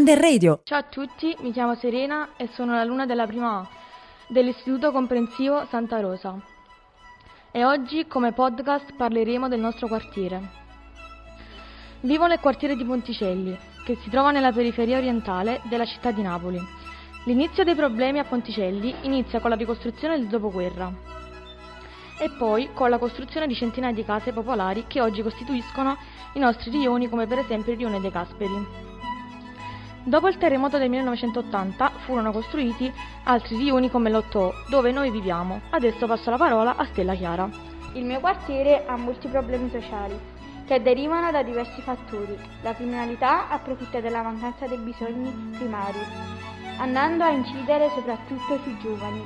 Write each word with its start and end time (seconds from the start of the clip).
Under 0.00 0.18
Radio. 0.18 0.60
Ciao 0.64 0.78
a 0.78 0.84
tutti, 0.84 1.36
mi 1.40 1.52
chiamo 1.52 1.74
Serena 1.74 2.30
e 2.38 2.48
sono 2.54 2.72
l'alunna 2.72 3.04
della 3.04 3.26
prima 3.26 3.58
A 3.58 3.68
dell'Istituto 4.28 4.92
Comprensivo 4.92 5.66
Santa 5.68 6.00
Rosa. 6.00 6.40
E 7.52 7.66
oggi 7.66 8.06
come 8.06 8.32
podcast 8.32 8.94
parleremo 8.94 9.46
del 9.46 9.60
nostro 9.60 9.88
quartiere. 9.88 10.40
Vivo 12.00 12.26
nel 12.26 12.40
quartiere 12.40 12.76
di 12.76 12.84
Ponticelli, 12.86 13.54
che 13.84 13.98
si 14.02 14.08
trova 14.08 14.30
nella 14.30 14.52
periferia 14.52 14.96
orientale 14.96 15.60
della 15.64 15.84
città 15.84 16.12
di 16.12 16.22
Napoli. 16.22 16.58
L'inizio 17.26 17.62
dei 17.62 17.74
problemi 17.74 18.20
a 18.20 18.24
Ponticelli 18.24 18.94
inizia 19.02 19.38
con 19.40 19.50
la 19.50 19.56
ricostruzione 19.56 20.16
del 20.16 20.28
dopoguerra 20.28 20.90
e 22.18 22.30
poi 22.38 22.70
con 22.72 22.88
la 22.88 22.96
costruzione 22.96 23.46
di 23.46 23.54
centinaia 23.54 23.92
di 23.92 24.04
case 24.04 24.32
popolari 24.32 24.86
che 24.86 25.02
oggi 25.02 25.20
costituiscono 25.20 25.98
i 26.32 26.38
nostri 26.38 26.70
rioni 26.70 27.06
come 27.10 27.26
per 27.26 27.40
esempio 27.40 27.72
il 27.72 27.78
rione 27.78 28.00
dei 28.00 28.10
Casperi. 28.10 28.89
Dopo 30.02 30.28
il 30.28 30.38
terremoto 30.38 30.78
del 30.78 30.88
1980 30.88 31.92
furono 32.04 32.32
costruiti 32.32 32.90
altri 33.24 33.56
riuni 33.56 33.90
come 33.90 34.08
l'Otto, 34.08 34.54
dove 34.68 34.92
noi 34.92 35.10
viviamo. 35.10 35.60
Adesso 35.70 36.06
passo 36.06 36.30
la 36.30 36.38
parola 36.38 36.76
a 36.76 36.86
Stella 36.86 37.14
Chiara. 37.14 37.48
Il 37.92 38.04
mio 38.04 38.18
quartiere 38.20 38.86
ha 38.86 38.96
molti 38.96 39.28
problemi 39.28 39.68
sociali 39.70 40.18
che 40.64 40.80
derivano 40.80 41.30
da 41.30 41.42
diversi 41.42 41.82
fattori. 41.82 42.38
La 42.62 42.74
criminalità 42.74 43.48
approfitta 43.48 44.00
della 44.00 44.22
mancanza 44.22 44.66
dei 44.66 44.78
bisogni 44.78 45.30
primari, 45.58 45.98
andando 46.78 47.24
a 47.24 47.30
incidere 47.30 47.90
soprattutto 47.94 48.58
sui 48.62 48.78
giovani, 48.78 49.22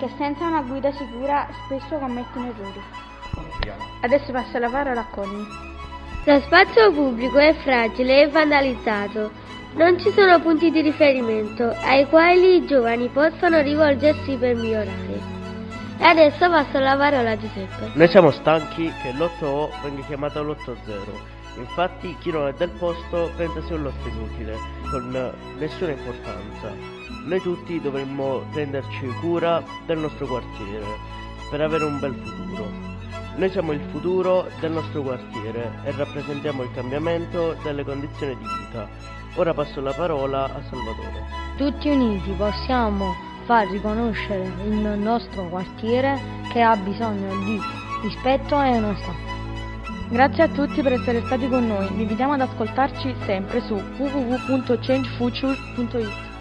che 0.00 0.10
senza 0.16 0.46
una 0.46 0.62
guida 0.62 0.90
sicura 0.92 1.46
spesso 1.66 1.98
commettono 1.98 2.46
errori. 2.46 2.80
Adesso 4.00 4.32
passo 4.32 4.58
la 4.58 4.70
parola 4.70 5.00
a 5.00 5.06
Conny. 5.10 5.46
Lo 6.24 6.40
spazio 6.40 6.90
pubblico 6.90 7.38
è 7.38 7.54
fragile 7.54 8.22
e 8.22 8.28
vandalizzato. 8.28 9.30
Non 9.76 10.00
ci 10.00 10.10
sono 10.12 10.40
punti 10.40 10.70
di 10.70 10.80
riferimento 10.80 11.68
ai 11.82 12.06
quali 12.06 12.56
i 12.56 12.66
giovani 12.66 13.08
possano 13.08 13.60
rivolgersi 13.60 14.34
per 14.36 14.54
migliorare. 14.54 15.20
E 15.98 16.02
adesso 16.02 16.48
passo 16.48 16.78
la 16.78 16.96
parola 16.96 17.32
a 17.32 17.36
Giuseppe. 17.36 17.90
Noi 17.92 18.08
siamo 18.08 18.30
stanchi 18.30 18.90
che 19.02 19.12
l'8O 19.12 19.68
venga 19.82 20.00
chiamato 20.06 20.42
l'8-0. 20.42 21.58
Infatti 21.58 22.16
chi 22.20 22.30
non 22.30 22.48
è 22.48 22.54
del 22.54 22.70
posto 22.70 23.30
pensa 23.36 23.60
sia 23.66 23.76
un 23.76 23.82
lotto 23.82 24.08
inutile, 24.08 24.56
con 24.90 25.32
nessuna 25.58 25.90
importanza. 25.90 26.72
Noi 27.26 27.40
tutti 27.42 27.78
dovremmo 27.78 28.46
prenderci 28.52 29.06
cura 29.20 29.62
del 29.84 29.98
nostro 29.98 30.26
quartiere 30.26 30.86
per 31.50 31.60
avere 31.60 31.84
un 31.84 31.98
bel 31.98 32.14
futuro. 32.14 32.70
Noi 33.36 33.50
siamo 33.50 33.72
il 33.72 33.80
futuro 33.90 34.48
del 34.58 34.72
nostro 34.72 35.02
quartiere 35.02 35.80
e 35.84 35.92
rappresentiamo 35.92 36.62
il 36.62 36.70
cambiamento 36.72 37.58
delle 37.62 37.84
condizioni 37.84 38.34
di 38.38 38.46
vita 38.58 39.25
Ora 39.36 39.52
passo 39.52 39.82
la 39.82 39.92
parola 39.92 40.44
a 40.44 40.62
Salvatore. 40.70 41.22
Tutti 41.56 41.90
uniti 41.90 42.30
possiamo 42.32 43.14
far 43.44 43.68
riconoscere 43.68 44.50
il 44.64 44.98
nostro 44.98 45.48
quartiere 45.48 46.18
che 46.52 46.62
ha 46.62 46.74
bisogno 46.76 47.44
di 47.44 47.60
rispetto 48.02 48.60
e 48.60 48.76
onestà. 48.76 49.14
Grazie 50.08 50.42
a 50.44 50.48
tutti 50.48 50.82
per 50.82 50.94
essere 50.94 51.22
stati 51.26 51.48
con 51.48 51.66
noi, 51.66 51.86
vi 51.92 52.02
invitiamo 52.02 52.32
ad 52.32 52.40
ascoltarci 52.40 53.14
sempre 53.26 53.60
su 53.60 53.74
www.changefuture.it. 53.74 56.35